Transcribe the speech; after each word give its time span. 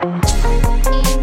Música 0.00 1.17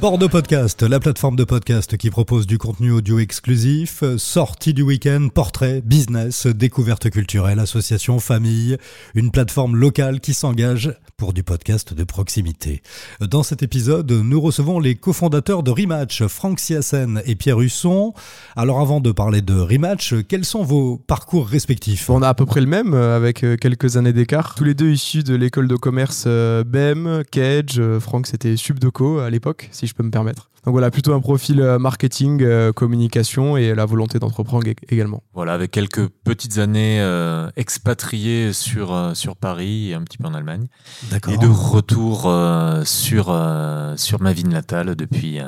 Bordeaux 0.00 0.28
Podcast, 0.28 0.82
la 0.82 0.98
plateforme 0.98 1.36
de 1.36 1.44
podcast 1.44 1.96
qui 1.96 2.10
propose 2.10 2.46
du 2.46 2.56
contenu 2.56 2.90
audio 2.90 3.18
exclusif, 3.18 4.02
sortie 4.16 4.72
du 4.72 4.82
week-end, 4.82 5.28
portrait, 5.28 5.82
business, 5.84 6.46
découverte 6.46 7.10
culturelle, 7.10 7.58
association, 7.58 8.18
famille, 8.18 8.78
une 9.14 9.30
plateforme 9.30 9.76
locale 9.76 10.20
qui 10.20 10.32
s'engage 10.32 10.94
pour 11.20 11.34
du 11.34 11.42
podcast 11.42 11.92
de 11.92 12.02
proximité. 12.04 12.80
Dans 13.20 13.42
cet 13.42 13.62
épisode, 13.62 14.10
nous 14.10 14.40
recevons 14.40 14.80
les 14.80 14.94
cofondateurs 14.94 15.62
de 15.62 15.70
Rematch, 15.70 16.24
Franck 16.26 16.58
Siassen 16.58 17.20
et 17.26 17.34
Pierre 17.34 17.60
Husson. 17.60 18.14
Alors 18.56 18.80
avant 18.80 19.00
de 19.00 19.12
parler 19.12 19.42
de 19.42 19.52
Rematch, 19.52 20.14
quels 20.28 20.46
sont 20.46 20.62
vos 20.62 20.96
parcours 20.96 21.46
respectifs? 21.46 22.08
On 22.08 22.22
a 22.22 22.28
à 22.28 22.32
peu 22.32 22.46
près 22.46 22.62
le 22.62 22.66
même, 22.66 22.94
euh, 22.94 23.16
avec 23.16 23.44
euh, 23.44 23.58
quelques 23.58 23.98
années 23.98 24.14
d'écart. 24.14 24.54
Tous 24.54 24.64
les 24.64 24.72
deux 24.72 24.92
issus 24.92 25.22
de 25.22 25.34
l'école 25.34 25.68
de 25.68 25.76
commerce 25.76 26.24
euh, 26.26 26.64
BEM, 26.64 27.22
Cage. 27.30 27.82
Franck, 27.98 28.26
c'était 28.26 28.56
Subdoco 28.56 29.18
à 29.18 29.28
l'époque, 29.28 29.39
si 29.70 29.86
je 29.86 29.94
peux 29.94 30.02
me 30.02 30.10
permettre. 30.10 30.50
Donc 30.64 30.72
voilà, 30.72 30.90
plutôt 30.90 31.14
un 31.14 31.20
profil 31.20 31.60
euh, 31.60 31.78
marketing, 31.78 32.42
euh, 32.42 32.70
communication 32.72 33.56
et 33.56 33.74
la 33.74 33.86
volonté 33.86 34.18
d'entreprendre 34.18 34.66
également. 34.90 35.22
Voilà, 35.32 35.54
avec 35.54 35.70
quelques 35.70 36.06
petites 36.08 36.58
années 36.58 37.00
euh, 37.00 37.48
expatriées 37.56 38.52
sur, 38.52 39.12
sur 39.14 39.36
Paris 39.36 39.90
et 39.90 39.94
un 39.94 40.02
petit 40.02 40.18
peu 40.18 40.26
en 40.26 40.34
Allemagne. 40.34 40.66
Et 41.28 41.38
de 41.38 41.46
retour 41.46 42.30
sur, 42.84 43.42
sur 43.96 44.20
ma 44.20 44.32
ville 44.32 44.48
natale 44.48 44.94
depuis 44.96 45.40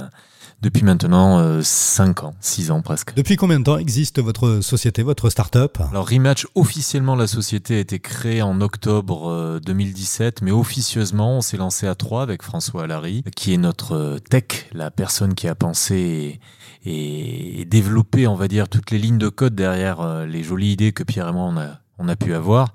depuis 0.62 0.84
maintenant 0.84 1.60
5 1.60 2.22
euh, 2.22 2.26
ans, 2.26 2.34
6 2.40 2.70
ans 2.70 2.82
presque. 2.82 3.14
Depuis 3.14 3.36
combien 3.36 3.58
de 3.58 3.64
temps 3.64 3.78
existe 3.78 4.20
votre 4.20 4.60
société, 4.60 5.02
votre 5.02 5.28
start-up? 5.28 5.78
Alors 5.90 6.08
Rematch, 6.08 6.46
officiellement 6.54 7.16
la 7.16 7.26
société 7.26 7.76
a 7.76 7.78
été 7.80 7.98
créée 7.98 8.42
en 8.42 8.60
octobre 8.60 9.60
2017, 9.64 10.38
euh, 10.42 10.44
mais 10.44 10.52
officieusement 10.52 11.38
on 11.38 11.40
s'est 11.40 11.56
lancé 11.56 11.88
à 11.88 11.96
3 11.96 12.22
avec 12.22 12.42
François 12.42 12.84
Allary, 12.84 13.24
qui 13.34 13.52
est 13.52 13.58
notre 13.58 13.96
euh, 13.96 14.18
tech, 14.18 14.68
la 14.72 14.92
personne 14.92 15.34
qui 15.34 15.48
a 15.48 15.56
pensé 15.56 16.40
et, 16.84 17.60
et 17.60 17.64
développé, 17.64 18.28
on 18.28 18.36
va 18.36 18.46
dire, 18.46 18.68
toutes 18.68 18.92
les 18.92 18.98
lignes 18.98 19.18
de 19.18 19.28
code 19.28 19.54
derrière 19.56 20.26
les 20.26 20.42
jolies 20.42 20.72
idées 20.72 20.92
que 20.92 21.02
Pierre 21.02 21.28
et 21.28 21.32
moi 21.32 21.44
on 21.44 21.56
a, 21.56 21.80
on 22.02 22.08
a 22.08 22.16
pu 22.16 22.34
avoir. 22.34 22.72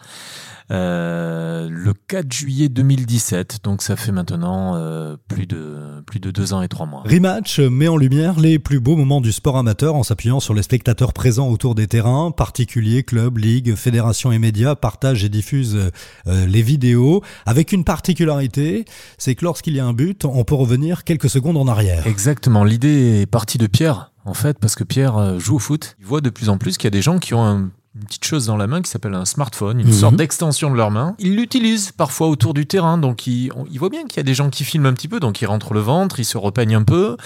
Euh, 0.70 1.70
le 1.72 1.94
4 1.94 2.32
juillet 2.32 2.68
2017. 2.68 3.60
Donc 3.64 3.82
ça 3.82 3.96
fait 3.96 4.12
maintenant 4.12 4.76
euh, 4.76 5.16
plus, 5.30 5.48
de, 5.48 6.04
plus 6.06 6.20
de 6.20 6.30
deux 6.30 6.54
ans 6.54 6.62
et 6.62 6.68
trois 6.68 6.86
mois. 6.86 7.04
Rematch 7.06 7.60
met 7.60 7.88
en 7.88 7.96
lumière 7.96 8.38
les 8.38 8.60
plus 8.60 8.82
beaux 8.82 8.98
moments 8.98 9.22
du 9.22 9.32
sport 9.32 9.58
amateur 9.58 9.96
en 9.96 10.04
s'appuyant 10.04 10.42
sur 10.42 10.54
les 10.54 10.64
spectateurs 10.64 11.14
présents 11.14 11.48
autour 11.48 11.74
des 11.74 11.88
terrains. 11.88 12.32
Particuliers, 12.32 13.04
clubs, 13.04 13.38
ligues, 13.38 13.76
fédérations 13.76 14.34
et 14.34 14.40
médias 14.40 14.76
partagent 14.76 15.24
et 15.24 15.30
diffusent 15.30 15.90
euh, 16.28 16.46
les 16.46 16.62
vidéos 16.62 17.24
avec 17.46 17.72
une 17.72 17.86
particularité, 17.86 18.84
c'est 19.18 19.36
que 19.36 19.46
lorsqu'il 19.46 19.74
y 19.74 19.80
a 19.80 19.86
un 19.86 19.94
but, 19.94 20.26
on 20.26 20.44
peut 20.44 20.56
revenir 20.56 21.06
quelques 21.06 21.30
secondes 21.30 21.56
en 21.56 21.68
arrière. 21.68 22.06
Exactement, 22.08 22.66
l'idée 22.66 23.22
est 23.22 23.26
partie 23.26 23.58
de 23.58 23.68
Pierre 23.68 24.12
en 24.26 24.34
fait, 24.34 24.60
parce 24.60 24.76
que 24.76 24.84
Pierre 24.84 25.40
joue 25.40 25.56
au 25.56 25.60
foot. 25.60 25.96
Il 26.02 26.06
voit 26.06 26.20
de 26.20 26.30
plus 26.30 26.50
en 26.50 26.58
plus 26.58 26.78
qu'il 26.78 26.86
y 26.86 26.88
a 26.88 26.92
des 26.92 27.02
gens 27.02 27.18
qui 27.18 27.34
ont 27.34 27.46
un 27.46 27.70
une 28.00 28.06
petite 28.06 28.26
chose 28.26 28.46
dans 28.46 28.58
la 28.58 28.68
main 28.68 28.82
qui 28.82 28.90
s'appelle 28.90 29.14
un 29.14 29.26
smartphone, 29.26 29.80
une 29.80 29.88
mhm. 29.88 29.94
sorte 29.94 30.16
d'extension 30.16 30.70
de 30.70 30.76
leur 30.76 30.92
main. 30.92 31.16
Ils 31.20 31.36
l'utilisent 31.36 31.92
parfois 31.92 32.28
autour 32.28 32.54
du 32.54 32.66
terrain, 32.68 32.98
donc 32.98 33.28
ils, 33.28 33.52
il 33.72 33.80
voient 33.80 33.90
bien 33.90 34.06
qu'il 34.06 34.18
y 34.18 34.20
a 34.20 34.24
des 34.24 34.34
gens 34.34 34.50
qui 34.50 34.64
filment 34.64 34.88
un 34.88 34.94
petit 34.94 35.08
peu, 35.08 35.20
donc 35.20 35.42
ils 35.42 35.46
rentrent 35.46 35.74
le 35.74 35.80
ventre, 35.80 36.20
ils 36.20 36.26
se 36.26 36.38
repeignent 36.38 36.76
un 36.76 36.84
peu. 36.84 37.18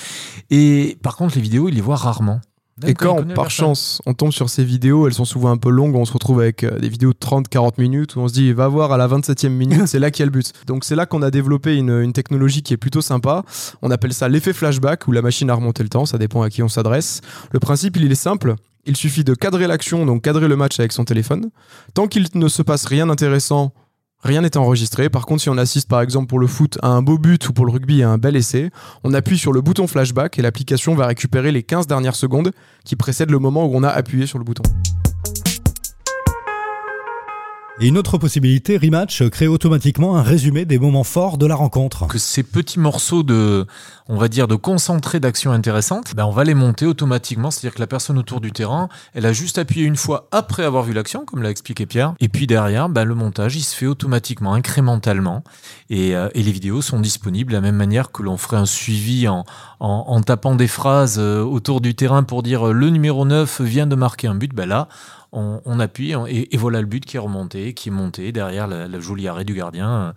Et 0.50 0.97
par 1.03 1.16
contre, 1.16 1.36
les 1.36 1.41
vidéos, 1.41 1.67
ils 1.69 1.75
les 1.75 1.81
voient 1.81 1.95
rarement. 1.95 2.41
Et 2.88 2.94
quand, 2.94 3.28
par 3.34 3.51
chance, 3.51 4.01
on 4.06 4.13
tombe 4.13 4.31
sur 4.31 4.50
ces 4.50 4.63
vidéos, 4.63 5.06
elles 5.06 5.13
sont 5.13 5.25
souvent 5.25 5.51
un 5.51 5.57
peu 5.57 5.69
longues, 5.69 5.96
on 5.96 6.06
se 6.06 6.13
retrouve 6.13 6.40
avec 6.40 6.63
euh, 6.63 6.79
des 6.79 6.90
vidéos 6.90 7.13
de 7.13 7.17
30-40 7.17 7.73
minutes 7.78 8.16
où 8.16 8.22
on 8.22 8.28
se 8.28 8.34
dit, 8.34 8.53
va 8.53 8.67
voir 8.67 8.91
à 8.91 8.97
la 8.97 9.07
27e 9.07 9.50
minute, 9.50 9.85
c'est 9.88 10.00
là 10.00 10.09
qu'il 10.09 10.22
y 10.22 10.23
a 10.23 10.25
le 10.25 10.31
but. 10.31 10.51
Donc 10.67 10.84
c'est 10.84 10.96
là 10.96 11.06
qu'on 11.06 11.22
a 11.22 11.29
développé 11.29 11.75
une, 11.75 12.01
une, 12.01 12.13
technologie 12.13 12.63
qui 12.63 12.73
est 12.73 12.78
plutôt 12.78 13.01
sympa. 13.01 13.44
On 13.81 13.91
appelle 13.91 14.13
ça 14.13 14.29
l'effet 14.29 14.53
flashback, 14.53 15.07
où 15.07 15.12
la 15.12 15.22
machine 15.22 15.50
a 15.50 15.53
remonté 15.53 15.84
le 15.84 15.90
temps, 15.90 16.06
ça 16.06 16.17
dépend 16.17 16.41
à 16.41 16.50
qui 16.50 16.63
on 16.63 16.69
s'adresse. 16.69 17.22
Le 17.51 17.59
principe, 17.59 17.97
il 17.97 18.12
est 18.12 18.16
simple, 18.16 18.56
il 18.86 18.97
suffit 18.97 19.24
de 19.24 19.34
cadrer 19.34 19.68
l'action, 19.68 20.06
donc 20.06 20.24
cadrer 20.24 20.47
le 20.47 20.56
match 20.56 20.80
avec 20.80 20.92
son 20.92 21.06
téléphone. 21.06 21.50
Tant 21.94 22.08
qu'il 22.08 22.28
ne 22.34 22.47
se 22.47 22.62
passe 22.62 22.86
rien 22.86 23.08
d'intéressant, 23.08 23.74
rien 24.24 24.42
n'est 24.42 24.58
enregistré. 24.58 25.09
Par 25.09 25.25
contre, 25.25 25.42
si 25.42 25.50
on 25.50 25.58
assiste 25.58 25.90
par 25.90 26.02
exemple 26.02 26.28
pour 26.28 26.40
le 26.40 26.47
foot 26.47 26.78
à 26.81 26.88
un 26.88 27.02
beau 27.02 27.18
but 27.18 27.50
ou 27.50 27.53
pour 27.53 27.66
le 27.66 27.72
rugby 27.72 28.03
à 28.03 28.09
un 28.09 28.18
bel 28.18 28.36
essai, 28.36 28.72
on 29.03 29.14
appuie 29.14 29.38
sur 29.38 29.52
le 29.52 29.62
bouton 29.62 29.88
flashback 29.88 30.40
et 30.40 30.41
l'application 30.41 30.96
va 30.96 31.08
récupérer 31.08 31.52
les 31.52 31.64
15 31.64 31.88
dernières 31.88 32.16
secondes 32.16 32.52
qui 32.86 32.96
précèdent 32.96 33.31
le 33.31 33.40
moment 33.40 33.66
où 33.66 33.72
on 33.75 33.84
a 33.84 33.90
appuyé 33.90 34.25
sur 34.25 34.38
le 34.38 34.44
bouton. 34.44 34.64
Et 37.84 37.88
une 37.88 37.97
autre 37.97 38.19
possibilité, 38.19 38.78
Rematch 38.78 39.28
crée 39.30 39.47
automatiquement 39.47 40.16
un 40.16 40.22
résumé 40.22 40.66
des 40.66 40.78
moments 40.78 41.03
forts 41.03 41.40
de 41.40 41.47
la 41.47 41.56
rencontre. 41.56 42.06
Que 42.06 42.19
ces 42.19 42.44
petits 42.44 42.80
morceaux 42.80 43.24
de, 43.24 43.66
on 44.08 44.18
va 44.18 44.28
dire, 44.28 44.47
de 44.47 44.53
concentré 44.53 45.19
d'actions 45.19 45.52
intéressantes, 45.52 46.14
ben 46.14 46.25
on 46.25 46.30
va 46.30 46.44
les 46.44 46.53
monter 46.53 46.86
automatiquement. 46.86 47.50
C'est-à-dire 47.50 47.74
que 47.74 47.80
la 47.80 47.88
personne 47.88 48.20
autour 48.20 48.40
du 48.40 48.52
terrain, 48.52 48.88
elle 49.16 49.25
a 49.25 49.34
juste 49.34 49.58
appuyé 49.58 49.88
une 49.88 49.96
fois 49.96 50.28
après 50.31 50.64
avoir 50.64 50.84
vu 50.84 50.94
l'action, 50.94 51.25
comme 51.25 51.41
l'a 51.41 51.50
expliqué 51.50 51.88
Pierre. 51.88 52.14
Et 52.20 52.30
puis 52.30 52.46
derrière, 52.46 52.88
ben 52.88 53.03
le 53.03 53.16
montage, 53.16 53.56
il 53.56 53.64
se 53.64 53.75
fait 53.75 53.88
automatiquement, 53.88 54.53
incrémentalement. 54.53 55.44
Et, 55.90 56.16
euh, 56.16 56.30
les 56.36 56.52
vidéos 56.52 56.84
sont 56.84 57.00
disponibles 57.00 57.50
de 57.50 57.58
la 57.58 57.62
même 57.62 57.78
manière 57.78 58.12
que 58.12 58.22
l'on 58.22 58.38
ferait 58.38 58.58
un 58.58 58.68
suivi 58.68 59.28
en, 59.28 60.22
tapant 60.22 60.53
des 60.53 60.68
phrases 60.68 61.18
euh, 61.18 61.41
autour 61.41 61.81
du 61.81 61.96
terrain 61.96 62.22
pour 62.22 62.44
dire 62.44 62.68
euh, 62.68 62.74
le 62.74 62.91
numéro 62.91 63.25
9 63.25 63.62
vient 63.62 63.88
de 63.88 63.96
marquer 63.96 64.28
un 64.28 64.36
but. 64.36 64.53
Ben 64.53 64.70
là, 64.70 64.88
on, 65.34 65.80
appuie 65.80 66.14
et, 66.28 66.58
voilà 66.58 66.81
le 66.81 66.88
but 66.88 67.06
qui 67.06 67.16
est 67.16 67.19
remonté, 67.19 67.74
qui 67.74 67.90
est 67.90 67.92
monté 67.92 68.31
derrière 68.31 68.68
la, 68.68 69.00
jolie 69.00 69.28
arrêt 69.28 69.46
du 69.46 69.53
gardien 69.53 70.14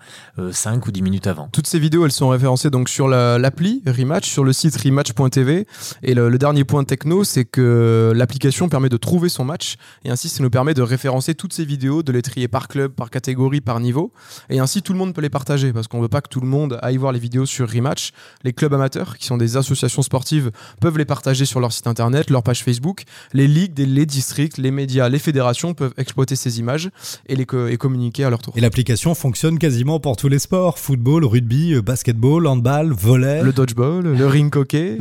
5 0.51 0.77
euh, 0.77 0.89
ou 0.89 0.91
10 0.91 1.03
minutes 1.03 1.27
avant. 1.29 1.49
Toutes 1.53 1.69
ces 1.69 1.79
vidéos, 1.79 2.05
elles 2.05 2.13
sont 2.13 2.29
référencées 2.29 2.71
donc 2.71 2.89
sur 2.89 3.07
l'appli 3.07 3.83
Rematch, 3.87 4.29
sur 4.29 4.43
le 4.43 4.53
site 4.53 4.77
rematch.tv. 4.77 5.67
Et 6.03 6.15
le, 6.15 6.37
dernier 6.37 6.65
point 6.65 6.83
techno, 6.83 7.23
c'est 7.23 7.45
que 7.45 8.13
l'application 8.15 8.69
permet 8.69 8.89
de 8.89 8.97
trouver 8.97 9.29
son 9.29 9.45
match 9.45 9.77
et 10.05 10.11
ainsi 10.11 10.29
ça 10.29 10.43
nous 10.43 10.51
permet 10.51 10.75
de 10.75 10.83
référencer 10.83 11.35
toutes 11.35 11.53
ces 11.53 11.65
vidéos, 11.65 12.03
de 12.03 12.11
les 12.11 12.23
trier 12.23 12.49
par 12.49 12.67
club, 12.67 12.93
par 12.93 13.11
catégorie, 13.11 13.61
par 13.61 13.79
niveau. 13.79 14.13
Et 14.51 14.59
ainsi 14.59 14.83
tout 14.83 14.93
le 14.93 14.99
monde 14.99 15.15
peut 15.15 15.23
les 15.23 15.31
partager 15.31 15.73
parce 15.73 15.87
qu'on 15.87 16.01
veut 16.01 16.09
pas 16.09 16.23
que 16.23 16.29
tout 16.29 16.41
le 16.41 16.49
monde 16.49 16.79
aille 16.83 16.97
voir 16.97 17.13
les 17.13 17.21
vidéos 17.21 17.47
sur 17.47 17.71
Rematch. 17.71 18.11
Les 18.43 18.53
clubs 18.53 18.75
amateurs, 18.75 19.17
qui 19.17 19.27
sont 19.27 19.37
des 19.37 19.57
associations 19.57 20.03
sportives, 20.03 20.51
peuvent 20.81 20.99
les 20.99 21.05
partager 21.05 21.45
sur 21.45 21.61
leur 21.61 21.73
site 21.73 21.87
internet, 21.87 22.31
leur 22.31 22.43
page 22.43 22.65
Facebook. 22.65 23.05
Les 23.33 23.47
ligues, 23.47 23.79
les 23.79 24.07
districts, 24.07 24.59
les 24.59 24.73
médias 24.73 25.04
les 25.09 25.19
fédérations 25.19 25.75
peuvent 25.75 25.95
exploiter 25.97 26.37
ces 26.37 26.59
images 26.59 26.91
et 27.27 27.37
les 27.37 27.47
et 27.69 27.77
communiquer 27.77 28.25
à 28.25 28.31
leur 28.31 28.41
tour. 28.41 28.55
Et 28.57 28.61
l'application 28.61 29.15
fonctionne 29.15 29.59
quasiment 29.59 30.01
pour 30.01 30.17
tous 30.17 30.29
les 30.29 30.39
sports 30.39 30.79
football, 30.79 31.25
rugby, 31.25 31.75
euh, 31.75 31.83
basketball, 31.83 32.47
handball, 32.47 32.93
volley. 32.93 33.43
Le 33.43 33.53
dodgeball, 33.53 34.05
le 34.05 34.27
ring 34.27 34.55
hockey. 34.57 34.99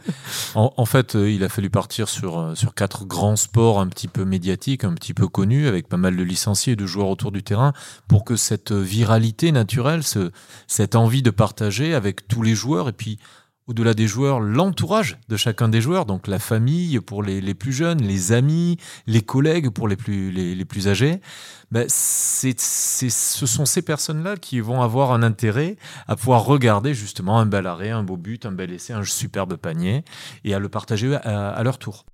en, 0.54 0.84
fait, 0.84 1.16
euh, 1.16 1.30
il 1.30 1.42
a 1.44 1.48
fallu 1.48 1.70
partir 1.70 2.08
sur, 2.08 2.38
euh, 2.38 2.54
sur 2.54 2.74
quatre 2.74 3.04
grands 3.04 3.36
sports 3.36 3.80
un 3.80 3.88
petit 3.88 4.08
peu 4.08 4.24
médiatiques, 4.24 4.84
un 4.84 4.94
petit 4.94 5.14
peu 5.14 5.28
connus, 5.28 5.66
avec 5.66 5.88
pas 5.88 5.96
mal 5.96 6.16
de 6.16 6.22
licenciés 6.22 6.74
et 6.74 6.76
de 6.76 6.86
joueurs 6.86 7.08
autour 7.08 7.32
du 7.32 7.42
terrain, 7.42 7.72
pour 8.08 8.24
que 8.24 8.36
cette 8.36 8.72
viralité 8.72 9.52
naturelle, 9.52 10.02
ce, 10.02 10.30
cette 10.66 10.94
envie 10.94 11.22
de 11.22 11.30
partager 11.30 11.94
avec 11.94 12.28
tous 12.28 12.42
les 12.42 12.54
joueurs, 12.54 12.88
et 12.88 12.92
puis 12.92 13.18
au-delà 13.68 13.94
des 13.94 14.08
joueurs, 14.08 14.40
l'entourage 14.40 15.18
de 15.28 15.36
chacun 15.36 15.68
des 15.68 15.80
joueurs, 15.80 16.06
donc 16.06 16.26
la 16.26 16.38
famille 16.38 16.98
pour 17.00 17.22
les, 17.22 17.54
plus 17.54 17.72
jeunes, 17.72 18.02
les 18.02 18.32
amis, 18.32 18.78
les 19.06 19.20
collègues 19.20 19.68
pour 19.68 19.88
les 19.88 19.96
plus, 19.96 20.30
les, 20.32 20.64
plus 20.64 20.88
âgés, 20.88 21.20
ben 21.70 21.86
ce 21.88 23.46
sont 23.46 23.66
ces 23.66 23.82
personnes-là 23.82 24.36
qui 24.36 24.60
vont 24.60 24.80
avoir 24.80 25.12
un 25.12 25.22
intérêt 25.22 25.76
à 26.06 26.16
pouvoir 26.16 26.44
regarder 26.44 26.94
justement 26.94 27.38
un 27.38 27.46
bel 27.46 27.66
arrêt, 27.66 27.90
un 27.90 28.02
beau 28.02 28.16
but, 28.16 28.46
un 28.46 28.52
bel 28.52 28.72
essai, 28.72 28.94
un 28.94 29.04
superbe 29.04 29.56
panier, 29.56 30.02
et 30.44 30.54
à 30.54 30.58
le 30.58 30.68
partager 30.70 31.14
à 31.14 31.62
leur 31.62 31.78
tour. 31.78 32.06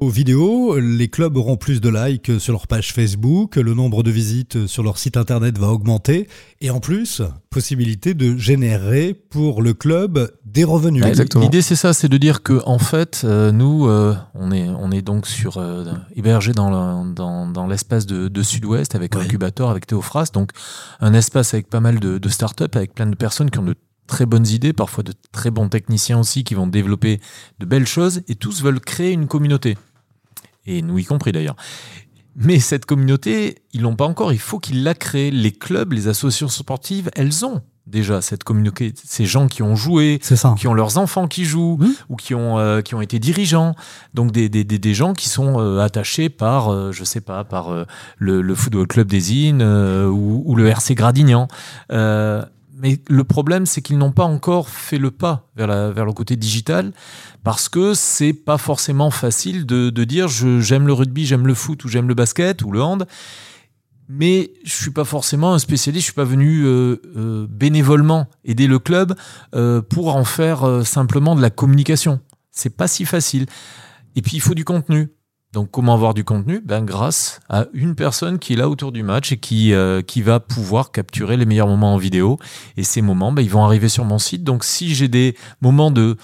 Aux 0.00 0.10
vidéos, 0.10 0.78
les 0.78 1.08
clubs 1.08 1.36
auront 1.36 1.56
plus 1.56 1.80
de 1.80 1.88
likes 1.88 2.38
sur 2.38 2.52
leur 2.52 2.68
page 2.68 2.92
Facebook, 2.92 3.56
le 3.56 3.74
nombre 3.74 4.04
de 4.04 4.12
visites 4.12 4.68
sur 4.68 4.84
leur 4.84 4.96
site 4.96 5.16
internet 5.16 5.58
va 5.58 5.68
augmenter, 5.68 6.28
et 6.60 6.70
en 6.70 6.78
plus, 6.78 7.20
possibilité 7.50 8.14
de 8.14 8.36
générer 8.36 9.12
pour 9.12 9.60
le 9.60 9.74
club 9.74 10.30
des 10.44 10.62
revenus. 10.62 11.04
L'idée 11.40 11.62
c'est 11.62 11.74
ça, 11.74 11.92
c'est 11.92 12.08
de 12.08 12.16
dire 12.16 12.44
que 12.44 12.62
en 12.64 12.78
fait, 12.78 13.22
euh, 13.24 13.50
nous, 13.50 13.88
euh, 13.88 14.14
on 14.34 14.52
est 14.52 14.68
on 14.68 14.92
est 14.92 15.02
donc 15.02 15.26
sur 15.26 15.58
euh, 15.58 15.84
hébergé 16.14 16.52
dans 16.52 17.04
dans, 17.04 17.48
dans 17.48 17.66
l'espace 17.66 18.06
de, 18.06 18.28
de 18.28 18.42
Sud-Ouest 18.42 18.94
avec 18.94 19.16
un 19.16 19.20
incubateur, 19.20 19.68
avec 19.68 19.86
Théophras, 19.86 20.30
donc 20.32 20.52
un 21.00 21.12
espace 21.12 21.54
avec 21.54 21.68
pas 21.68 21.80
mal 21.80 21.98
de, 21.98 22.18
de 22.18 22.28
start-up, 22.28 22.76
avec 22.76 22.94
plein 22.94 23.06
de 23.06 23.16
personnes 23.16 23.50
qui 23.50 23.58
ont 23.58 23.64
de 23.64 23.74
très 24.08 24.26
bonnes 24.26 24.48
idées, 24.48 24.72
parfois 24.72 25.04
de 25.04 25.12
très 25.30 25.52
bons 25.52 25.68
techniciens 25.68 26.18
aussi 26.18 26.42
qui 26.42 26.54
vont 26.54 26.66
développer 26.66 27.20
de 27.60 27.66
belles 27.66 27.86
choses 27.86 28.22
et 28.26 28.34
tous 28.34 28.62
veulent 28.62 28.80
créer 28.80 29.12
une 29.12 29.28
communauté 29.28 29.76
et 30.68 30.82
nous 30.82 30.98
y 30.98 31.04
compris 31.04 31.32
d'ailleurs. 31.32 31.56
Mais 32.36 32.60
cette 32.60 32.86
communauté, 32.86 33.62
ils 33.72 33.82
l'ont 33.82 33.96
pas 33.96 34.04
encore. 34.04 34.32
Il 34.32 34.38
faut 34.38 34.60
qu'ils 34.60 34.84
la 34.84 34.94
créent. 34.94 35.32
Les 35.32 35.50
clubs, 35.50 35.92
les 35.92 36.06
associations 36.06 36.48
sportives, 36.48 37.10
elles 37.16 37.44
ont 37.44 37.62
déjà 37.88 38.20
cette 38.20 38.44
communauté, 38.44 38.92
ces 39.02 39.24
gens 39.24 39.48
qui 39.48 39.62
ont 39.62 39.74
joué, 39.74 40.20
qui 40.58 40.68
ont 40.68 40.74
leurs 40.74 40.98
enfants 40.98 41.26
qui 41.26 41.46
jouent 41.46 41.78
ou 42.10 42.16
qui 42.16 42.34
ont 42.34 42.58
euh, 42.58 42.82
qui 42.82 42.94
ont 42.94 43.00
été 43.00 43.18
dirigeants, 43.18 43.74
donc 44.12 44.30
des, 44.30 44.50
des, 44.50 44.62
des, 44.62 44.94
gens 44.94 45.14
qui 45.14 45.30
sont 45.30 45.58
euh, 45.58 45.80
attachés 45.80 46.28
par 46.28 46.68
euh, 46.68 46.92
je 46.92 47.02
sais 47.02 47.22
pas 47.22 47.44
par 47.44 47.86
le, 48.18 48.42
le, 48.42 48.54
football 48.54 48.86
club 48.86 49.08
des 49.08 49.32
Innes 49.32 49.62
ou, 49.62 50.42
ou, 50.44 50.54
le 50.54 50.68
RC 50.68 50.94
Gradignan. 50.94 51.48
Mais 52.80 53.00
le 53.08 53.24
problème, 53.24 53.66
c'est 53.66 53.82
qu'ils 53.82 53.98
n'ont 53.98 54.12
pas 54.12 54.24
encore 54.24 54.68
fait 54.68 54.98
le 54.98 55.10
pas 55.10 55.48
vers, 55.56 55.66
le 55.66 56.12
côté 56.12 56.36
digital 56.36 56.92
parce 57.44 57.68
que 57.68 57.94
c'est 57.94 58.32
pas 58.32 58.58
forcément 58.58 59.10
facile 59.10 59.66
de, 59.66 59.90
de 59.90 60.04
dire 60.04 60.28
j'aime 60.28 60.86
le 60.86 60.92
rugby, 60.92 61.26
j'aime 61.26 61.46
le 61.46 61.54
foot 61.54 61.84
ou 61.84 61.88
j'aime 61.88 62.08
le 62.08 62.14
basket 62.14 62.62
ou 62.62 62.70
le 62.70 62.82
hand 62.82 63.06
mais 64.08 64.52
je 64.64 64.74
suis 64.74 64.90
pas 64.90 65.04
forcément 65.04 65.52
un 65.52 65.58
spécialiste, 65.58 66.06
je 66.06 66.12
suis 66.12 66.14
pas 66.14 66.24
venu 66.24 66.64
euh, 66.64 66.96
euh, 67.16 67.46
bénévolement 67.48 68.26
aider 68.44 68.66
le 68.66 68.78
club 68.78 69.14
euh, 69.54 69.82
pour 69.82 70.16
en 70.16 70.24
faire 70.24 70.82
simplement 70.84 71.36
de 71.36 71.42
la 71.42 71.50
communication. 71.50 72.20
C'est 72.50 72.74
pas 72.74 72.88
si 72.88 73.04
facile. 73.04 73.46
Et 74.16 74.22
puis 74.22 74.32
il 74.36 74.40
faut 74.40 74.54
du 74.54 74.64
contenu. 74.64 75.10
Donc 75.52 75.70
comment 75.70 75.94
avoir 75.94 76.14
du 76.14 76.24
contenu? 76.24 76.60
Ben 76.64 76.84
grâce 76.84 77.40
à 77.48 77.66
une 77.72 77.94
personne 77.94 78.38
qui 78.38 78.52
est 78.52 78.56
là 78.56 78.68
autour 78.68 78.92
du 78.92 79.02
match 79.02 79.32
et 79.32 79.38
qui 79.38 79.72
qui 80.06 80.22
va 80.22 80.40
pouvoir 80.40 80.92
capturer 80.92 81.36
les 81.36 81.46
meilleurs 81.46 81.68
moments 81.68 81.94
en 81.94 81.98
vidéo. 81.98 82.38
Et 82.76 82.84
ces 82.84 83.00
moments, 83.00 83.32
ben, 83.32 83.40
ils 83.42 83.50
vont 83.50 83.64
arriver 83.64 83.88
sur 83.88 84.04
mon 84.04 84.18
site. 84.18 84.44
Donc 84.44 84.62
si 84.64 84.94
j'ai 84.94 85.08
des 85.08 85.34
moments 85.62 85.90
de 85.90 86.16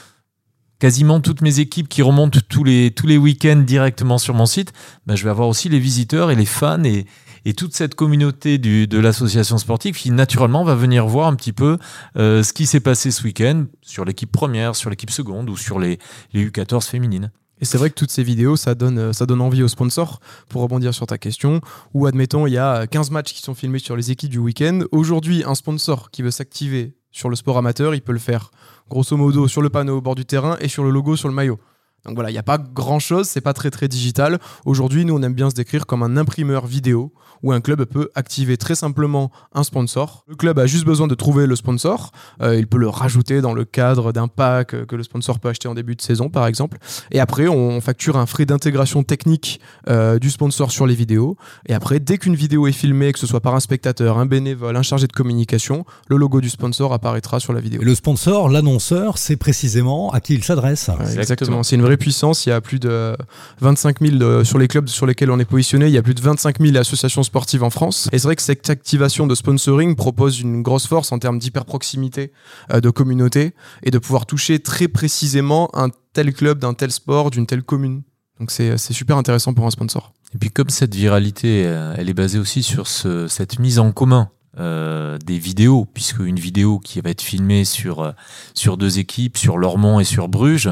quasiment 0.79 1.21
toutes 1.21 1.41
mes 1.41 1.61
équipes 1.61 1.88
qui 1.88 2.03
remontent 2.03 2.38
tous 2.49 2.65
les 2.65 2.91
tous 2.91 3.06
les 3.06 3.17
week-ends 3.17 3.62
directement 3.67 4.19
sur 4.19 4.35
mon 4.35 4.44
site, 4.44 4.73
ben, 5.06 5.17
je 5.17 5.25
vais 5.25 5.31
avoir 5.31 5.49
aussi 5.49 5.70
les 5.70 5.79
visiteurs 5.79 6.31
et 6.31 6.35
les 6.35 6.44
fans 6.44 6.85
et 6.85 7.06
et 7.44 7.55
toute 7.55 7.75
cette 7.75 7.94
communauté 7.94 8.59
du, 8.59 8.87
de 8.87 8.99
l'association 8.99 9.59
sportive 9.59 9.97
qui 9.97 10.11
naturellement 10.11 10.65
va 10.65 10.75
venir 10.75 11.06
voir 11.06 11.29
un 11.29 11.35
petit 11.35 11.53
peu 11.53 11.79
euh, 12.17 12.43
ce 12.43 12.53
qui 12.53 12.67
s'est 12.67 12.81
passé 12.81 13.11
ce 13.11 13.23
week-end 13.23 13.67
sur 13.82 14.05
l'équipe 14.05 14.32
première, 14.32 14.77
sur 14.77 14.91
l'équipe 14.91 15.11
seconde 15.11 15.50
ou 15.50 15.56
sur 15.56 15.79
les, 15.79 15.99
les 16.32 16.47
U14 16.47 16.88
féminines. 16.88 17.31
Et 17.61 17.65
c'est 17.65 17.79
vrai 17.79 17.91
que 17.91 17.95
toutes 17.95 18.11
ces 18.11 18.23
vidéos, 18.23 18.56
ça 18.56 18.75
donne, 18.75 18.99
euh, 18.99 19.12
ça 19.12 19.27
donne 19.27 19.41
envie 19.41 19.62
aux 19.62 19.69
sponsors, 19.69 20.21
pour 20.49 20.62
rebondir 20.62 20.93
sur 20.93 21.06
ta 21.06 21.19
question, 21.19 21.61
ou 21.93 22.06
admettons, 22.06 22.47
il 22.47 22.53
y 22.53 22.59
a 22.59 22.87
15 22.87 23.11
matchs 23.11 23.33
qui 23.33 23.43
sont 23.43 23.55
filmés 23.55 23.79
sur 23.79 23.97
les 23.97 24.11
équipes 24.11 24.31
du 24.31 24.39
week-end. 24.39 24.81
Aujourd'hui, 24.93 25.45
un 25.47 25.55
sponsor 25.55 26.11
qui 26.11 26.23
veut 26.23 26.31
s'activer 26.31 26.97
sur 27.11 27.29
le 27.31 27.37
sport 27.37 27.56
amateur, 27.59 27.95
il 27.95 28.03
peut 28.03 28.12
le 28.12 28.19
faire 28.19 28.51
grosso 28.91 29.17
modo 29.17 29.47
sur 29.49 29.62
le 29.62 29.71
panneau 29.71 29.99
au 29.99 30.01
bord 30.01 30.17
du 30.17 30.25
terrain 30.25 30.56
et 30.61 30.69
sur 30.69 30.85
le 30.85 30.91
logo 30.91 31.17
sur 31.17 31.29
le 31.29 31.35
maillot. 31.35 31.59
Donc 32.06 32.15
voilà, 32.15 32.31
il 32.31 32.35
n'y 32.35 32.39
a 32.39 32.43
pas 32.43 32.59
grand 32.59 32.99
chose, 32.99 33.27
c'est 33.29 33.41
pas 33.41 33.55
très 33.55 33.71
très 33.71 33.89
digital. 33.89 34.39
Aujourd'hui, 34.65 35.05
nous 35.05 35.15
on 35.15 35.23
aime 35.23 35.35
bien 35.35 35.51
se 35.51 35.55
décrire 35.55 35.87
comme 35.87 36.03
un 36.03 36.17
imprimeur 36.17 36.67
vidéo 36.67 37.12
où 37.43 37.53
un 37.53 37.61
club 37.61 37.85
peut 37.85 38.11
activer 38.15 38.56
très 38.56 38.75
simplement 38.75 39.31
un 39.53 39.65
sponsor. 39.65 40.25
Le 40.29 40.35
club 40.35 40.59
a 40.59 40.67
juste 40.67 40.87
besoin 40.87 41.06
de 41.06 41.15
trouver 41.15 41.47
le 41.47 41.56
sponsor. 41.56 42.11
Euh, 42.41 42.56
il 42.56 42.67
peut 42.67 42.79
le 42.79 42.89
rajouter 42.89 43.43
dans 43.43 43.53
le 43.53 43.65
cadre 43.65 44.12
d'un 44.12 44.29
pack 44.29 44.87
que 44.87 44.97
le 44.97 45.03
sponsor 45.03 45.39
peut 45.39 45.51
acheter 45.51 45.69
en 45.69 45.75
début 45.75 45.95
de 45.95 46.01
saison, 46.01 46.31
par 46.31 46.47
exemple. 46.47 46.79
Et 47.11 47.21
après, 47.21 47.47
on 47.47 47.81
facture 47.83 48.17
un 48.17 48.25
frais 48.25 48.47
d'intégration 48.47 49.03
technique 49.03 49.61
euh, 49.89 50.19
du 50.19 50.31
sponsor 50.31 50.71
sur 50.71 50.87
les 50.87 50.95
vidéos. 50.95 51.37
Et 51.67 51.75
après, 51.75 52.01
dès 52.01 52.17
qu'une 52.17 52.35
vidéo 52.35 52.67
est 52.67 52.73
filmée, 52.73 53.12
que 53.12 53.19
ce 53.19 53.27
soit 53.27 53.41
par 53.41 53.55
un 53.55 53.61
spectateur, 53.61 54.19
un 54.19 54.27
bénévole, 54.27 54.77
un 54.77 54.83
chargé 54.83 55.06
de 55.06 55.12
communication, 55.12 55.85
le 56.09 56.17
logo 56.17 56.41
du 56.41 56.49
sponsor 56.49 56.95
apparaîtra 56.95 57.41
sur 57.41 57.53
la 57.53 57.61
vidéo. 57.61 57.83
le 57.83 57.95
sponsor, 57.95 58.49
l'annonceur, 58.49 59.19
c'est 59.19 59.37
précisément 59.37 60.11
à 60.12 60.21
qui 60.21 60.35
il 60.35 60.45
s'adresse. 60.45 60.91
exactement. 61.19 61.62
C'est 61.62 61.77
une 61.77 61.83
vraie 61.83 61.94
puissance. 61.96 62.46
Il 62.46 62.50
y 62.50 62.52
a 62.52 62.61
plus 62.61 62.81
de 62.81 63.17
25 63.61 64.00
000 64.00 64.23
euh, 64.23 64.44
sur 64.44 64.58
les 64.58 64.69
clubs 64.69 64.88
sur 64.88 65.06
lesquels 65.06 65.31
on 65.31 65.38
est 65.38 65.44
positionné. 65.44 65.87
Il 65.87 65.93
y 65.93 65.99
a 65.99 66.02
plus 66.02 66.14
de 66.14 66.20
25 66.20 66.61
000 66.61 66.76
associations 66.76 67.23
sportives 67.23 67.35
sportive 67.35 67.64
en 67.64 67.70
France. 67.70 68.08
Et 68.12 68.19
c'est 68.20 68.29
vrai 68.29 68.37
que 68.37 68.43
cette 68.43 68.70
activation 68.70 69.26
de 69.26 69.35
sponsoring 69.35 69.96
propose 69.96 70.41
une 70.41 70.62
grosse 70.62 70.87
force 70.87 71.11
en 71.11 71.19
termes 71.19 71.41
d'hyper-proximité 71.41 72.31
euh, 72.73 72.81
de 72.81 72.91
communauté 72.91 73.55
et 73.82 73.91
de 73.91 73.99
pouvoir 73.99 74.25
toucher 74.25 74.61
très 74.61 74.87
précisément 74.87 75.69
un 75.75 75.88
tel 76.12 76.32
club 76.32 76.61
d'un 76.61 76.75
tel 76.75 76.93
sport, 76.93 77.31
d'une 77.31 77.46
telle 77.46 77.64
commune. 77.64 78.02
Donc 78.38 78.52
c'est 78.52 78.79
super 78.79 79.17
intéressant 79.17 79.52
pour 79.52 79.67
un 79.67 79.70
sponsor. 79.70 80.12
Et 80.32 80.38
puis 80.38 80.50
comme 80.50 80.70
cette 80.70 80.94
viralité, 80.94 81.64
euh, 81.67 81.93
elle 81.99 82.08
est 82.08 82.14
basée 82.14 82.38
aussi 82.38 82.62
sur 82.62 82.87
ce, 82.87 83.26
cette 83.26 83.58
mise 83.58 83.81
en 83.81 83.91
commun 83.91 84.31
euh, 84.61 85.19
des 85.19 85.38
vidéos, 85.41 85.88
puisque 85.93 86.20
une 86.20 86.38
vidéo 86.38 86.79
qui 86.79 87.00
va 87.00 87.11
être 87.11 87.23
filmée 87.23 87.64
sur, 87.64 88.14
sur 88.55 88.76
deux 88.76 89.00
équipes, 89.00 89.37
sur 89.37 89.58
Lormont 89.58 89.99
et 89.99 90.05
sur 90.05 90.29
Bruges, 90.29 90.70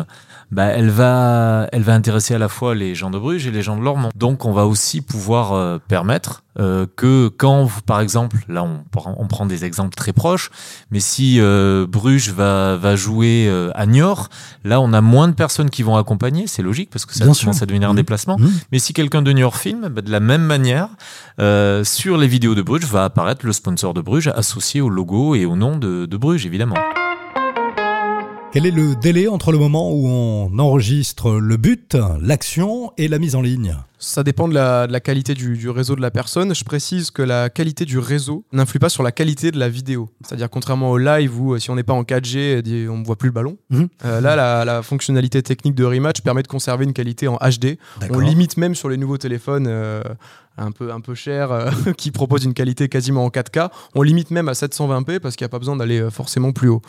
bah, 0.52 0.66
elle 0.66 0.90
va, 0.90 1.66
elle 1.72 1.82
va 1.82 1.94
intéresser 1.94 2.34
à 2.34 2.38
la 2.38 2.48
fois 2.48 2.74
les 2.74 2.94
gens 2.94 3.10
de 3.10 3.18
Bruges 3.18 3.46
et 3.46 3.50
les 3.50 3.62
gens 3.62 3.76
de 3.76 3.82
Lormont. 3.82 4.10
Donc, 4.14 4.44
on 4.44 4.52
va 4.52 4.66
aussi 4.66 5.00
pouvoir 5.00 5.54
euh, 5.54 5.78
permettre 5.88 6.44
euh, 6.60 6.86
que 6.94 7.28
quand, 7.28 7.70
par 7.86 8.00
exemple, 8.00 8.36
là, 8.48 8.62
on, 8.62 8.84
on, 9.16 9.26
prend 9.26 9.46
des 9.46 9.64
exemples 9.64 9.94
très 9.94 10.12
proches, 10.12 10.50
mais 10.90 11.00
si 11.00 11.40
euh, 11.40 11.86
Bruges 11.88 12.30
va, 12.30 12.76
va 12.76 12.96
jouer 12.96 13.50
à 13.74 13.86
Niort, 13.86 14.28
là, 14.62 14.78
on 14.82 14.92
a 14.92 15.00
moins 15.00 15.28
de 15.28 15.32
personnes 15.32 15.70
qui 15.70 15.82
vont 15.82 15.96
accompagner. 15.96 16.46
C'est 16.46 16.62
logique 16.62 16.90
parce 16.90 17.06
que 17.06 17.14
ça 17.14 17.24
commence 17.24 17.62
à 17.62 17.66
devenir 17.66 17.88
un 17.88 17.94
mmh. 17.94 17.96
déplacement. 17.96 18.36
Mmh. 18.38 18.50
Mais 18.72 18.78
si 18.78 18.92
quelqu'un 18.92 19.22
de 19.22 19.32
Niort 19.32 19.56
filme, 19.56 19.88
bah, 19.88 20.02
de 20.02 20.10
la 20.10 20.20
même 20.20 20.42
manière, 20.42 20.88
sur 21.84 22.18
les 22.18 22.28
vidéos 22.28 22.54
de 22.54 22.60
Bruges 22.60 22.84
va 22.84 23.04
apparaître 23.04 23.46
le 23.46 23.54
sponsor 23.54 23.94
de 23.94 24.02
Bruges 24.02 24.28
associé 24.28 24.82
au 24.82 24.90
logo 24.90 25.34
et 25.34 25.46
au 25.46 25.56
nom 25.56 25.78
de, 25.78 26.04
de 26.04 26.16
Bruges, 26.18 26.44
évidemment. 26.44 26.76
Quel 28.52 28.66
est 28.66 28.70
le 28.70 28.94
délai 28.94 29.28
entre 29.28 29.50
le 29.50 29.56
moment 29.56 29.90
où 29.92 30.06
on 30.06 30.58
enregistre 30.58 31.32
le 31.32 31.56
but, 31.56 31.96
l'action 32.20 32.92
et 32.98 33.08
la 33.08 33.18
mise 33.18 33.34
en 33.34 33.40
ligne? 33.40 33.78
Ça 34.02 34.24
dépend 34.24 34.48
de 34.48 34.54
la, 34.54 35.00
qualité 35.00 35.34
du, 35.34 35.70
réseau 35.70 35.94
de 35.94 36.00
la 36.00 36.10
personne. 36.10 36.54
Je 36.54 36.64
précise 36.64 37.10
que 37.10 37.22
la 37.22 37.48
qualité 37.48 37.84
du 37.84 37.98
réseau 37.98 38.44
n'influe 38.52 38.80
pas 38.80 38.88
sur 38.88 39.02
la 39.02 39.12
qualité 39.12 39.52
de 39.52 39.58
la 39.58 39.68
vidéo. 39.68 40.10
C'est-à-dire 40.26 40.50
contrairement 40.50 40.90
au 40.90 40.98
live 40.98 41.40
où 41.40 41.54
euh, 41.54 41.58
si 41.58 41.70
on 41.70 41.76
n'est 41.76 41.84
pas 41.84 41.92
en 41.92 42.02
4G, 42.02 42.88
on 42.88 42.98
ne 42.98 43.04
voit 43.04 43.16
plus 43.16 43.28
le 43.28 43.32
ballon. 43.32 43.56
Mhm. 43.70 43.88
Euh, 44.04 44.20
là, 44.20 44.64
la, 44.64 44.82
fonctionnalité 44.82 45.42
technique 45.42 45.76
de 45.76 45.84
Rematch 45.84 46.20
permet 46.22 46.42
de 46.42 46.48
conserver 46.48 46.84
une 46.84 46.92
qualité 46.92 47.28
en 47.28 47.36
HD. 47.36 47.78
On 48.10 48.18
limite 48.18 48.56
même 48.56 48.74
sur 48.74 48.88
les 48.88 48.96
nouveaux 48.96 49.18
téléphones 49.18 49.66
euh, 49.68 50.02
un 50.58 50.72
peu, 50.72 50.92
un 50.92 51.00
peu 51.00 51.14
chers 51.14 51.70
qui 51.96 52.10
proposent 52.10 52.44
une 52.44 52.54
qualité 52.54 52.88
quasiment 52.88 53.24
en 53.24 53.28
4K. 53.28 53.70
On 53.94 54.02
limite 54.02 54.32
même 54.32 54.48
à 54.48 54.52
720p 54.52 55.20
parce 55.20 55.36
qu'il 55.36 55.44
n'y 55.44 55.46
a 55.46 55.50
pas 55.50 55.60
besoin 55.60 55.76
d'aller 55.76 56.10
forcément 56.10 56.50
plus 56.50 56.68
haut. 56.68 56.82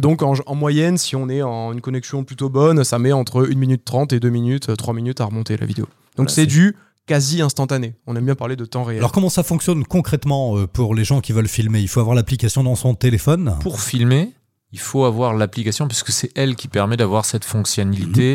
Donc 0.00 0.22
en, 0.22 0.34
en, 0.44 0.54
moyenne, 0.54 0.98
si 0.98 1.16
on 1.16 1.30
est 1.30 1.40
en 1.40 1.72
une 1.72 1.80
connexion 1.80 2.24
plutôt 2.24 2.50
bonne, 2.50 2.84
ça 2.84 2.98
met 2.98 3.12
entre 3.12 3.48
1 3.50 3.54
minute 3.54 3.86
30 3.86 4.12
et 4.12 4.20
2 4.20 4.28
minutes, 4.28 4.76
3 4.76 4.92
minutes 4.92 5.22
à 5.22 5.24
remonter 5.24 5.56
la 5.56 5.64
vidéo. 5.64 5.86
Donc 6.18 6.30
c'est 6.30 6.46
du 6.46 6.76
quasi 7.06 7.40
instantané. 7.40 7.94
On 8.06 8.14
aime 8.14 8.26
bien 8.26 8.34
parler 8.34 8.54
de 8.54 8.66
temps 8.66 8.84
réel. 8.84 9.00
Alors 9.00 9.12
comment 9.12 9.30
ça 9.30 9.42
fonctionne 9.42 9.84
concrètement 9.84 10.58
euh, 10.58 10.66
pour 10.66 10.94
les 10.94 11.04
gens 11.04 11.20
qui 11.20 11.32
veulent 11.32 11.48
filmer? 11.48 11.80
Il 11.80 11.88
faut 11.88 12.00
avoir 12.00 12.14
l'application 12.14 12.62
dans 12.62 12.76
son 12.76 12.94
téléphone? 12.94 13.56
Pour 13.60 13.80
filmer, 13.80 14.34
il 14.72 14.78
faut 14.78 15.04
avoir 15.04 15.32
l'application 15.32 15.88
puisque 15.88 16.10
c'est 16.10 16.30
elle 16.34 16.54
qui 16.54 16.68
permet 16.68 16.98
d'avoir 16.98 17.24
cette 17.24 17.46
fonctionnalité 17.46 18.34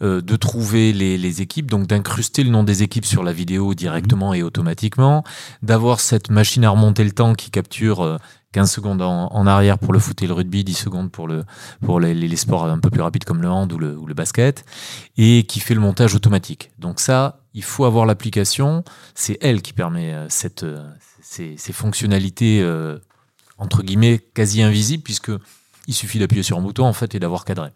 mhm. 0.00 0.06
euh, 0.06 0.20
de 0.20 0.34
trouver 0.34 0.92
les, 0.92 1.40
équipes, 1.40 1.70
donc 1.70 1.86
d'incruster 1.86 2.42
le 2.42 2.50
nom 2.50 2.64
des 2.64 2.82
équipes 2.82 3.06
sur 3.06 3.22
la 3.22 3.32
vidéo 3.32 3.74
directement 3.74 4.34
et 4.34 4.42
automatiquement, 4.42 5.22
d'avoir 5.62 6.00
cette 6.00 6.30
machine 6.30 6.64
à 6.64 6.70
remonter 6.70 7.04
le 7.04 7.12
temps 7.12 7.34
qui 7.34 7.52
capture 7.52 8.18
15 8.52 8.68
euh, 8.68 8.74
secondes 8.74 9.02
en, 9.02 9.46
arrière 9.46 9.78
pour 9.78 9.92
le 9.92 9.98
foot 9.98 10.22
et 10.22 10.26
le 10.26 10.32
rugby, 10.32 10.64
10 10.64 10.74
secondes 10.74 11.10
pour, 11.10 11.28
le, 11.28 11.44
pour 11.84 12.00
les, 12.00 12.36
sports 12.36 12.66
un 12.66 12.78
peu 12.78 12.90
plus 12.90 13.00
rapides 13.00 13.24
comme 13.24 13.42
le 13.42 13.48
hand 13.48 13.72
ou 13.72 13.78
le, 13.78 14.14
basket, 14.14 14.64
et 15.16 15.44
qui 15.44 15.60
fait 15.60 15.74
le 15.74 15.80
montage 15.80 16.14
automatique. 16.14 16.70
Donc 16.78 17.00
ça, 17.00 17.40
il 17.54 17.62
faut 17.62 17.84
avoir 17.84 18.06
l'application, 18.06 18.84
c'est 19.14 19.38
elle 19.40 19.62
qui 19.62 19.72
permet 19.72 20.12
euh, 20.12 20.26
cette, 20.28 20.66
ces, 21.20 21.56
ces, 21.56 21.72
fonctionnalités 21.72 22.64
entre 23.58 23.82
guillemets 23.82 24.18
quasi 24.18 24.62
invisibles 24.62 25.02
puisque 25.02 25.32
il 25.88 25.94
suffit 25.94 26.18
d'appuyer 26.18 26.42
sur 26.42 26.58
un 26.58 26.62
bouton 26.62 26.84
en 26.84 26.92
fait 26.92 27.14
et 27.14 27.18
d'avoir 27.18 27.44
cadré. 27.44 27.70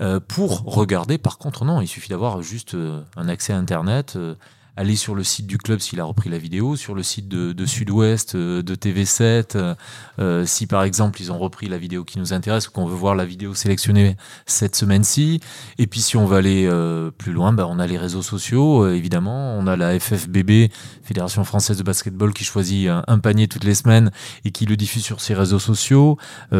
Euh, 0.00 0.20
pour 0.20 0.62
regarder, 0.62 1.18
par 1.18 1.38
contre, 1.38 1.64
non, 1.64 1.80
il 1.80 1.88
suffit 1.88 2.10
d'avoir 2.10 2.40
juste 2.42 2.74
euh, 2.74 3.02
un 3.16 3.28
accès 3.28 3.52
à 3.52 3.56
Internet, 3.56 4.14
euh, 4.14 4.36
aller 4.78 4.94
sur 4.94 5.16
le 5.16 5.24
site 5.24 5.48
du 5.48 5.58
club 5.58 5.80
s'il 5.80 6.00
a 6.00 6.04
repris 6.04 6.30
la 6.30 6.38
vidéo, 6.38 6.76
sur 6.76 6.94
le 6.94 7.02
site 7.02 7.28
de, 7.28 7.66
Sud-Ouest, 7.66 8.36
euh, 8.36 8.62
de 8.62 8.76
TV7, 8.76 9.56
euh, 9.56 9.74
euh, 10.20 10.46
si 10.46 10.68
par 10.68 10.84
exemple 10.84 11.20
ils 11.20 11.32
ont 11.32 11.38
repris 11.38 11.68
la 11.68 11.78
vidéo 11.78 12.04
qui 12.04 12.20
nous 12.20 12.32
intéresse 12.32 12.68
ou 12.68 12.70
qu'on 12.70 12.86
veut 12.86 12.94
voir 12.94 13.16
la 13.16 13.24
vidéo 13.24 13.54
sélectionnée 13.54 14.16
cette 14.46 14.76
semaine-ci. 14.76 15.40
Et 15.78 15.88
puis 15.88 16.00
si 16.00 16.16
on 16.16 16.26
va 16.26 16.36
aller 16.36 16.70
plus 17.18 17.32
loin, 17.32 17.52
bah, 17.52 17.66
on 17.68 17.80
a 17.80 17.86
les 17.88 17.98
réseaux 17.98 18.22
sociaux, 18.22 18.88
évidemment. 18.88 19.56
On 19.58 19.66
a 19.66 19.76
la 19.76 19.98
FFBB, 19.98 20.70
Fédération 21.02 21.42
Française 21.42 21.76
de 21.76 21.82
Basketball, 21.82 22.32
qui 22.32 22.44
choisit 22.44 22.88
un, 22.88 23.18
panier 23.18 23.48
toutes 23.48 23.64
les 23.64 23.74
semaines 23.74 24.12
et 24.44 24.52
qui 24.52 24.64
le 24.64 24.76
diffuse 24.76 25.02
sur 25.02 25.20
ses 25.20 25.34
réseaux 25.34 25.58
sociaux. 25.58 26.18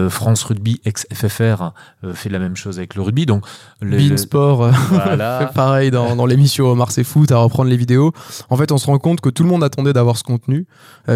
France 0.09 0.43
Rugby, 0.43 0.81
ex-FFR, 0.85 1.73
fait 2.15 2.29
la 2.29 2.41
même 2.41 2.57
chose 2.57 2.79
avec 2.79 2.97
le 2.97 3.03
rugby. 3.03 3.27
Donc, 3.27 3.45
le, 3.81 4.17
Sport, 4.17 4.71
pareil 5.55 5.91
dans, 5.93 6.17
dans 6.17 6.27
l'émission 6.27 6.75
Mars 6.75 6.99
et 6.99 7.05
Foot 7.05 7.31
à 7.31 7.37
reprendre 7.37 7.71
les 7.71 7.77
vidéos. 7.77 8.08
En 8.51 8.57
fait, 8.57 8.73
on 8.73 8.79
se 8.79 8.87
rend 8.87 8.99
compte 8.99 9.21
que 9.21 9.29
tout 9.29 9.43
le 9.43 9.49
monde 9.49 9.65
attendait 9.65 9.93
d'avoir 9.93 10.17
ce 10.17 10.25
contenu 10.25 10.67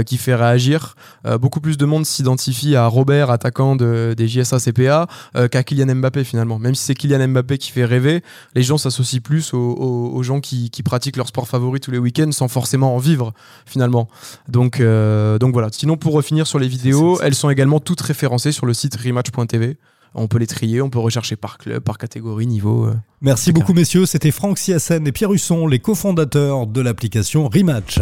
qui 0.07 0.17
fait 0.17 0.35
réagir. 0.35 0.95
beaucoup 1.41 1.61
plus 1.61 1.77
de 1.77 1.85
monde 1.85 2.07
s'identifie 2.07 2.77
à 2.77 2.87
Robert, 2.87 3.31
attaquant 3.31 3.77
de, 3.77 4.15
des 4.17 4.29
JSA 4.29 4.59
CPA, 4.59 5.07
qu'à 5.51 5.63
Kylian 5.63 5.95
Mbappé 5.97 6.25
finalement. 6.25 6.59
Même 6.59 6.75
si 6.75 6.85
c'est 6.85 6.95
Kylian 6.95 7.29
Mbappé 7.29 7.59
qui 7.59 7.71
fait 7.71 7.85
rêver, 7.85 8.23
les 8.55 8.63
gens 8.63 8.79
s'associent 8.79 9.21
plus 9.21 9.53
aux, 9.53 10.23
gens 10.23 10.41
qui, 10.41 10.71
qui, 10.71 10.83
pratiquent 10.83 11.17
leur 11.17 11.29
sport 11.29 11.49
favori 11.49 11.81
tous 11.81 11.91
les 11.91 11.99
week-ends 11.99 12.33
sans 12.33 12.49
forcément 12.49 12.95
en 12.95 12.99
vivre 12.99 13.33
finalement. 13.67 14.09
Donc, 14.49 14.81
donc 14.81 15.53
voilà. 15.53 15.69
Sinon, 15.73 15.97
pour 15.97 16.23
finir 16.23 16.47
sur 16.47 16.59
les 16.59 16.69
vidéos, 16.69 17.21
elles 17.21 17.35
sont 17.35 17.51
également 17.51 17.81
toutes 17.81 18.01
référencées 18.01 18.53
sur 18.53 18.67
le 18.67 18.75
site 18.75 18.97
rematch.tv. 18.97 19.77
On 20.15 20.29
peut 20.29 20.39
les 20.39 20.47
trier, 20.47 20.83
on 20.83 20.91
peut 20.91 20.99
rechercher 20.99 21.37
par 21.37 21.59
club, 21.59 21.83
par 21.83 21.97
catégorie, 21.99 22.47
niveau. 22.47 22.87
Euh, 22.87 22.95
Merci 23.23 23.53
beaucoup, 23.53 23.73
messieurs. 23.73 24.05
C'était 24.07 24.31
Franck 24.31 24.59
Siassen 24.59 25.07
et 25.07 25.13
Pierre 25.13 25.33
Husson, 25.33 25.67
les 25.67 25.79
cofondateurs 25.79 26.67
de 26.67 26.81
l'application 26.81 27.49
Rematch. 27.49 27.99